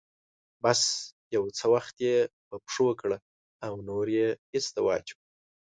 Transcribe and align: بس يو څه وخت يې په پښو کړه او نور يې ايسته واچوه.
بس 0.63 0.81
يو 1.35 1.43
څه 1.57 1.65
وخت 1.73 1.95
يې 2.07 2.17
په 2.47 2.55
پښو 2.65 2.87
کړه 3.01 3.17
او 3.65 3.73
نور 3.89 4.05
يې 4.17 4.27
ايسته 4.53 4.79
واچوه. 4.85 5.21